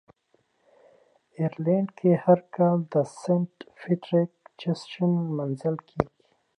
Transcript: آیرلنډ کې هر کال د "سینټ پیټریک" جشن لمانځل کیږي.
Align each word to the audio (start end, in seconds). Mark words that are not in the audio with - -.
آیرلنډ 1.39 1.89
کې 1.99 2.11
هر 2.25 2.39
کال 2.55 2.77
د 2.93 2.95
"سینټ 3.19 3.53
پیټریک" 3.79 4.31
جشن 4.59 5.11
لمانځل 5.27 5.75
کیږي. 5.87 6.09